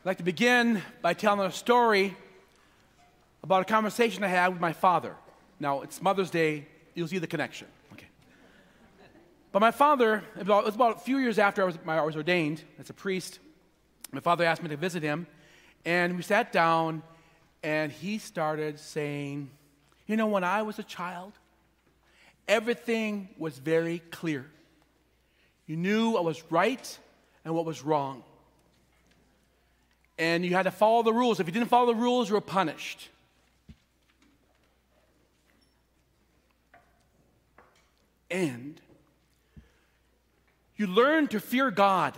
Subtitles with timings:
[0.00, 2.16] I'd like to begin by telling a story
[3.42, 5.14] about a conversation I had with my father.
[5.58, 7.68] Now, it's Mother's Day, you'll see the connection.
[7.92, 8.06] Okay.
[9.52, 12.62] But my father, it was about a few years after I was, I was ordained
[12.78, 13.40] as a priest,
[14.10, 15.26] my father asked me to visit him,
[15.84, 17.02] and we sat down,
[17.62, 19.50] and he started saying,
[20.06, 21.34] You know, when I was a child,
[22.48, 24.50] everything was very clear.
[25.66, 26.98] You knew what was right
[27.44, 28.24] and what was wrong
[30.20, 31.40] and you had to follow the rules.
[31.40, 33.08] If you didn't follow the rules, you were punished.
[38.30, 38.78] And
[40.76, 42.14] you learn to fear God.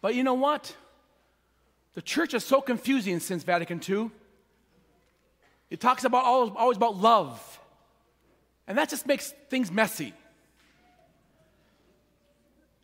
[0.00, 0.74] But you know what?
[1.94, 4.12] The church is so confusing since Vatican II.
[5.68, 7.60] It talks about always, always about love.
[8.68, 10.14] And that just makes things messy.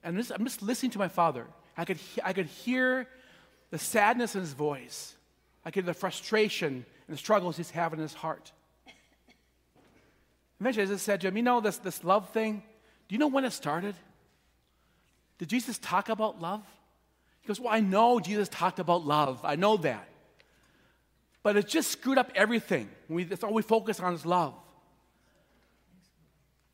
[0.02, 1.46] And just, I'm just listening to my father.
[1.76, 3.06] I could, I could hear
[3.70, 5.14] the sadness in his voice.
[5.64, 8.52] I could hear the frustration and the struggles he's having in his heart.
[10.60, 12.62] Eventually, I just said to him, You know, this, this love thing,
[13.08, 13.94] do you know when it started?
[15.38, 16.62] Did Jesus talk about love?
[17.40, 19.40] He goes, Well, I know Jesus talked about love.
[19.42, 20.08] I know that.
[21.42, 22.88] But it just screwed up everything.
[23.08, 24.54] We, that's all we focus on is love.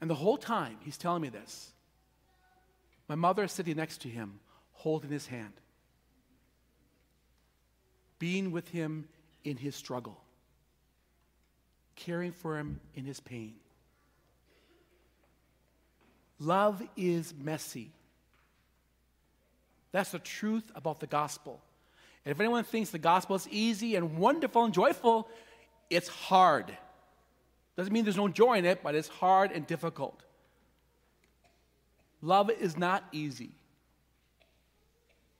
[0.01, 1.73] And the whole time, he's telling me this.
[3.09, 4.39] My mother sitting next to him,
[4.73, 5.55] holding his hand,
[8.19, 9.09] being with him
[9.45, 10.21] in his struggle,
[11.97, 13.55] caring for him in his pain.
[16.39, 17.91] Love is messy.
[19.91, 21.61] That's the truth about the gospel.
[22.25, 25.29] And if anyone thinks the gospel is easy and wonderful and joyful,
[25.89, 26.77] it's hard.
[27.77, 30.23] Doesn't mean there's no joy in it, but it's hard and difficult.
[32.21, 33.51] Love is not easy.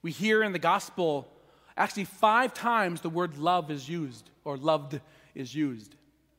[0.01, 1.27] We hear in the gospel
[1.75, 4.99] actually five times the word love is used or loved
[5.35, 5.95] is used.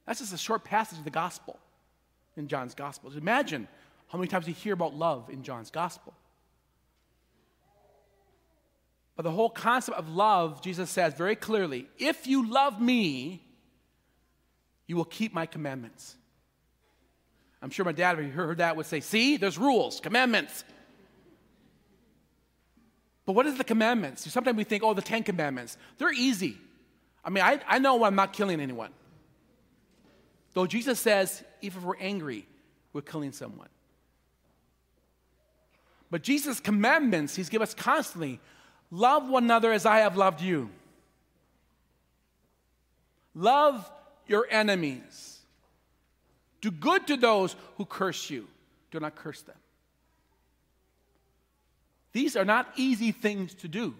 [0.07, 1.59] That's just a short passage of the gospel
[2.37, 3.13] in John's gospel.
[3.17, 3.69] Imagine
[4.09, 6.15] how many times you hear about love in John's gospel.
[9.15, 13.43] But the whole concept of love, Jesus says very clearly if you love me,
[14.87, 16.17] you will keep my commandments.
[17.63, 20.65] I'm sure my dad, if he heard that, would say, See, there's rules, commandments.
[23.27, 24.31] But what is the commandments?
[24.33, 25.77] Sometimes we think, oh, the Ten Commandments.
[25.99, 26.57] They're easy.
[27.25, 28.91] I mean, I, I know I'm not killing anyone.
[30.55, 32.47] Though Jesus says, if we're angry,
[32.93, 33.69] we're killing someone.
[36.11, 38.41] But Jesus' commandments, He's given us constantly
[38.91, 40.71] love one another as I have loved you.
[43.35, 43.89] Love
[44.27, 45.40] your enemies.
[46.61, 48.47] Do good to those who curse you.
[48.91, 49.57] Do not curse them.
[52.13, 53.95] These are not easy things to do.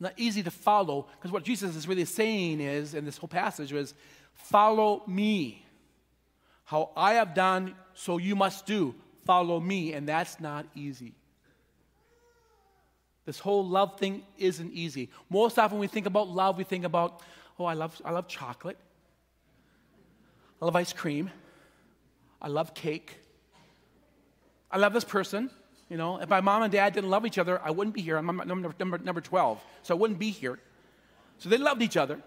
[0.00, 3.72] Not easy to follow, because what Jesus is really saying is, in this whole passage,
[3.72, 3.94] was
[4.34, 5.64] follow me.
[6.64, 8.94] How I have done, so you must do.
[9.24, 9.92] Follow me.
[9.92, 11.12] And that's not easy.
[13.26, 15.10] This whole love thing isn't easy.
[15.30, 17.22] Most often, we think about love, we think about,
[17.58, 18.76] oh, I love, I love chocolate.
[20.60, 21.30] I love ice cream.
[22.40, 23.16] I love cake.
[24.70, 25.50] I love this person.
[25.88, 28.16] You know, if my mom and dad didn't love each other, I wouldn't be here.
[28.16, 30.58] I'm number, number, number 12, so I wouldn't be here.
[31.38, 32.20] So they loved each other.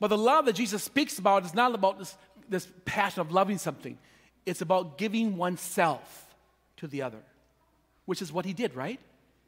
[0.00, 2.16] But the love that Jesus speaks about is not about this,
[2.48, 3.96] this passion of loving something,
[4.44, 6.34] it's about giving oneself
[6.78, 7.20] to the other,
[8.04, 8.98] which is what he did, right?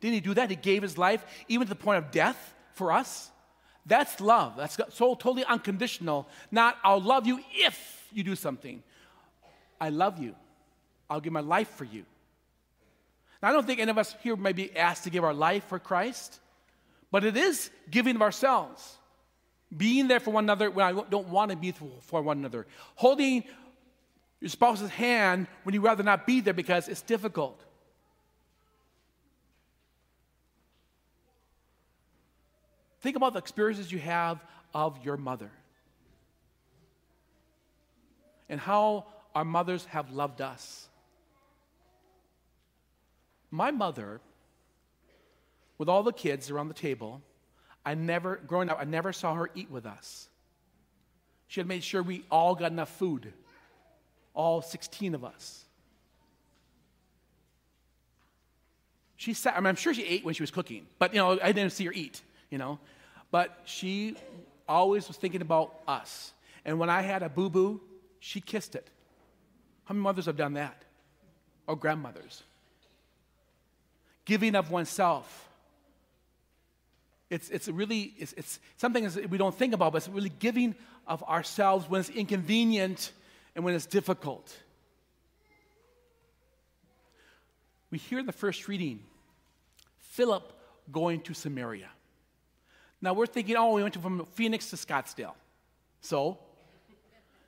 [0.01, 0.51] Didn't he do that?
[0.51, 3.31] He gave his life even to the point of death for us.
[3.87, 4.57] That's love.
[4.57, 6.27] That's so totally unconditional.
[6.51, 8.83] Not, I'll love you if you do something.
[9.81, 10.35] I love you.
[11.11, 12.05] I'll give my life for you.
[13.43, 15.65] Now, I don't think any of us here may be asked to give our life
[15.65, 16.41] for Christ,
[17.11, 18.97] but it is giving of ourselves.
[19.77, 22.67] Being there for one another when I don't want to be for one another.
[22.95, 23.45] Holding
[24.41, 27.64] your spouse's hand when you rather not be there because it's difficult.
[33.05, 34.43] Think about the experiences you have
[34.73, 35.51] of your mother
[38.49, 39.05] and how
[39.35, 40.89] our mothers have loved us.
[43.51, 44.23] My mother,
[45.77, 47.21] with all the kids around the table,
[47.85, 50.31] I never, growing up, I never saw her eat with us.
[51.49, 53.35] She had made sure we all got enough food,
[54.33, 55.67] all 16 of us.
[59.17, 61.53] She sat, I I'm sure she ate when she was cooking, but you know, I
[61.53, 62.23] didn't see her eat,
[62.55, 62.79] you know.
[63.31, 64.17] But she
[64.69, 66.33] always was thinking about us.
[66.65, 67.81] And when I had a boo boo,
[68.21, 68.89] she kissed it.
[69.85, 70.85] How many mothers have done that?
[71.67, 72.45] Or grandmothers?
[74.25, 75.49] giving of oneself.
[77.31, 80.75] It's, it's really it's, it's something we don't think about, but it's really giving
[81.07, 83.13] of ourselves when it's inconvenient
[83.55, 84.57] and when it's difficult.
[87.91, 89.01] We hear in the first reading
[89.99, 90.53] Philip
[90.91, 91.89] going to Samaria.
[93.05, 95.35] Now we're thinking, oh, we went from Phoenix to Scottsdale.
[96.01, 96.39] So,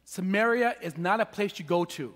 [0.05, 2.15] Samaria is not a place you go to.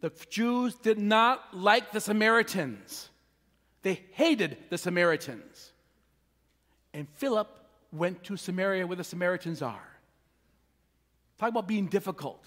[0.00, 3.10] The Jews did not like the Samaritans,
[3.82, 5.72] they hated the Samaritans.
[6.94, 7.48] And Philip
[7.92, 9.88] went to Samaria where the Samaritans are.
[11.38, 12.42] Talk about being difficult.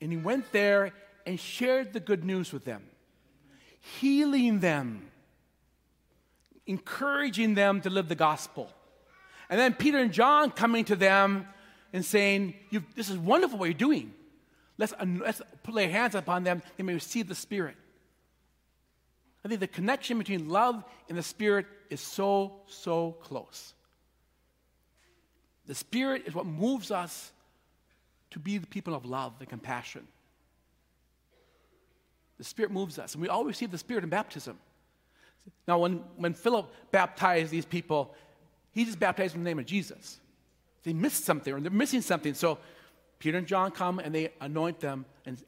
[0.00, 0.92] And he went there
[1.26, 2.82] and shared the good news with them,
[4.00, 5.10] healing them,
[6.66, 8.70] encouraging them to live the gospel.
[9.50, 11.46] And then Peter and John coming to them
[11.92, 12.54] and saying,
[12.94, 14.12] This is wonderful what you're doing.
[14.78, 17.76] Let's, let's our hands upon them, they may receive the Spirit.
[19.44, 23.74] I think the connection between love and the Spirit is so, so close.
[25.66, 27.30] The Spirit is what moves us
[28.30, 30.06] to be the people of love and compassion.
[32.38, 34.58] The Spirit moves us, and we all receive the Spirit in baptism.
[35.66, 38.14] Now, when, when Philip baptized these people,
[38.72, 40.18] he just baptized in the name of Jesus.
[40.82, 42.34] They missed something, or they're missing something.
[42.34, 42.58] So
[43.18, 45.42] Peter and John come and they anoint them and,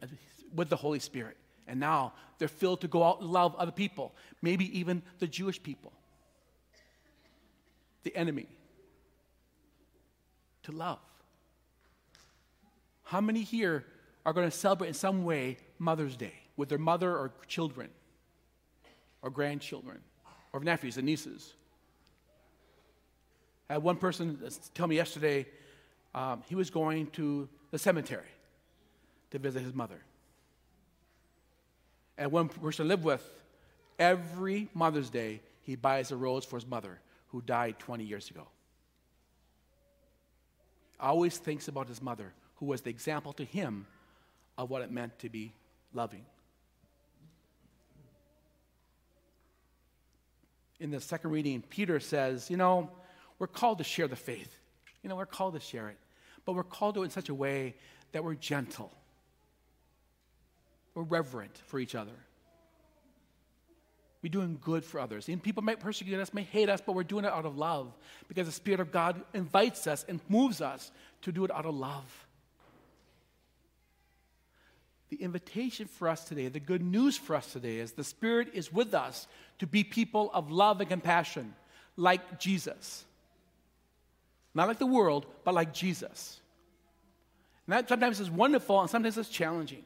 [0.55, 1.37] with the Holy Spirit.
[1.67, 5.63] And now they're filled to go out and love other people, maybe even the Jewish
[5.63, 5.93] people,
[8.03, 8.47] the enemy.
[10.65, 10.99] To love.
[13.05, 13.85] How many here
[14.25, 17.89] are going to celebrate in some way Mother's Day with their mother or children
[19.27, 19.99] or grandchildren
[20.53, 21.53] or nephews and nieces?
[23.69, 24.39] I had one person
[24.73, 25.47] tell me yesterday
[26.15, 28.29] um, he was going to the cemetery
[29.33, 30.01] to visit his mother.
[32.17, 33.29] And one person I live with,
[33.99, 38.47] every Mother's Day, he buys a rose for his mother who died 20 years ago.
[41.01, 43.87] Always thinks about his mother, who was the example to him
[44.57, 45.53] of what it meant to be
[45.93, 46.25] loving.
[50.79, 52.91] In the second reading, Peter says, You know,
[53.39, 54.55] we're called to share the faith.
[55.03, 55.99] You know, we're called to share it
[56.47, 57.75] but we're called to it in such a way
[58.13, 58.91] that we're gentle,
[60.95, 62.13] we're reverent for each other.
[64.23, 65.29] We're doing good for others.
[65.29, 67.93] And people might persecute us, may hate us, but we're doing it out of love
[68.27, 70.91] because the Spirit of God invites us and moves us
[71.23, 72.26] to do it out of love.
[75.11, 78.73] The invitation for us today, the good news for us today is the Spirit is
[78.73, 79.29] with us
[79.61, 81.55] to be people of love and compassion,
[81.97, 83.05] like Jesus.
[84.55, 86.41] Not like the world, but like Jesus.
[87.67, 89.85] And that sometimes is wonderful and sometimes it's challenging.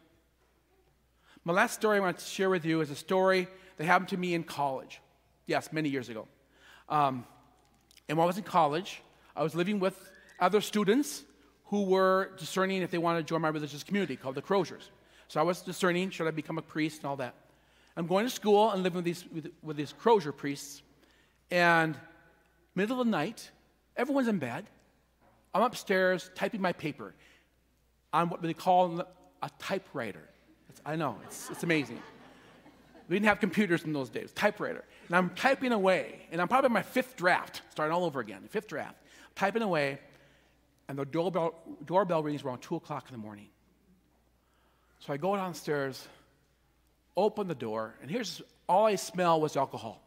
[1.45, 4.17] My last story I want to share with you is a story that happened to
[4.17, 5.01] me in college.
[5.47, 6.29] Yes, many years ago.
[6.89, 7.27] Um,
[8.09, 9.03] and while I was in college,
[9.35, 9.99] I was living with
[10.39, 11.23] other students
[11.67, 14.89] who were discerning if they wanted to join my religious community called the Crosiers.
[15.31, 17.35] So I was discerning, should I become a priest and all that.
[17.97, 20.83] I'm going to school and living with these, with, with these Crosier priests.
[21.51, 21.97] And
[22.75, 23.51] middle of the night,
[24.01, 24.65] Everyone's in bed.
[25.53, 27.15] I'm upstairs typing my paper
[28.15, 29.05] on what they call
[29.43, 30.27] a typewriter.
[30.71, 32.01] It's, I know, it's, it's amazing.
[33.09, 34.85] We didn't have computers in those days, typewriter.
[35.09, 38.69] And I'm typing away, and I'm probably my fifth draft, starting all over again, fifth
[38.69, 38.97] draft,
[39.35, 39.99] typing away,
[40.89, 43.49] and the doorbell, doorbell rings around 2 o'clock in the morning.
[45.01, 46.07] So I go downstairs,
[47.17, 50.01] open the door, and here's all I smell was alcohol.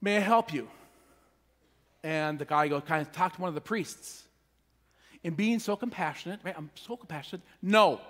[0.00, 0.68] May I help you?
[2.02, 4.24] And the guy goes, kind of talk to one of the priests?
[5.24, 6.54] And being so compassionate, right?
[6.56, 7.42] I'm so compassionate.
[7.60, 8.00] No.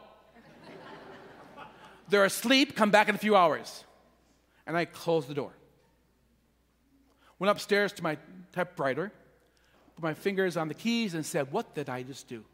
[2.09, 3.85] They're asleep, come back in a few hours.
[4.67, 5.53] And I closed the door.
[7.39, 8.19] Went upstairs to my
[8.53, 9.13] typewriter,
[9.97, 12.45] put my fingers on the keys, and said, What did I just do?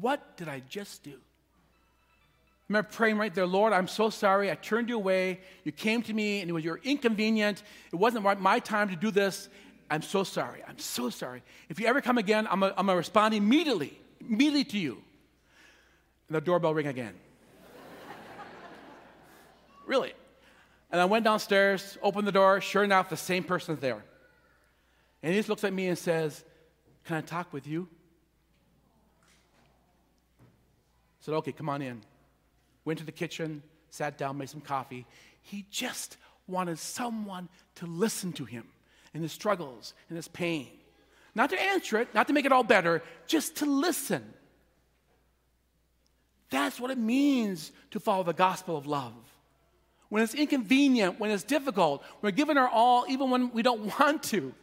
[0.00, 1.12] What did I just do?
[1.12, 4.50] I remember praying right there, Lord, I'm so sorry.
[4.50, 5.40] I turned you away.
[5.62, 7.62] You came to me and it was your inconvenient.
[7.92, 9.48] It wasn't my time to do this.
[9.88, 10.62] I'm so sorry.
[10.66, 11.42] I'm so sorry.
[11.68, 15.02] If you ever come again, I'm going to respond immediately, immediately to you.
[16.28, 17.14] And the doorbell ring again.
[19.86, 20.12] really.
[20.90, 22.60] And I went downstairs, opened the door.
[22.60, 24.04] Sure enough, the same person's there.
[25.22, 26.44] And he just looks at me and says,
[27.04, 27.88] Can I talk with you?
[31.15, 32.00] I said, Okay, come on in
[32.86, 35.04] went to the kitchen, sat down, made some coffee.
[35.42, 36.16] He just
[36.46, 38.64] wanted someone to listen to him
[39.12, 40.68] in his struggles and his pain.
[41.34, 44.24] Not to answer it, not to make it all better, just to listen.
[46.48, 49.12] That's what it means to follow the gospel of love.
[50.08, 54.22] When it's inconvenient, when it's difficult, we're giving our all even when we don't want
[54.24, 54.54] to.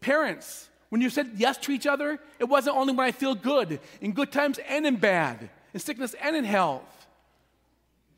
[0.00, 3.80] Parents, when you said yes to each other, it wasn't only when I feel good,
[4.00, 7.06] in good times and in bad, in sickness and in health.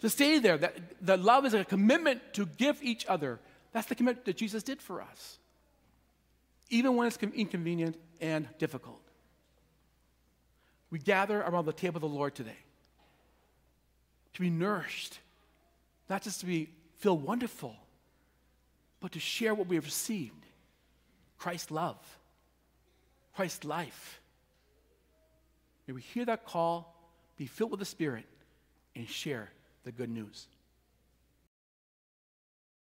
[0.00, 3.38] To stay there, that, that love is a commitment to give each other.
[3.72, 5.38] That's the commitment that Jesus did for us,
[6.70, 9.02] even when it's inconvenient and difficult.
[10.90, 12.56] We gather around the table of the Lord today
[14.34, 15.18] to be nourished,
[16.08, 17.74] not just to be feel wonderful,
[19.00, 20.44] but to share what we have received
[21.38, 21.96] Christ's love,
[23.40, 24.20] Christ's life.
[25.87, 26.94] May we hear that call,
[27.38, 28.26] be filled with the Spirit,
[28.94, 29.49] and share
[29.82, 30.47] the good news.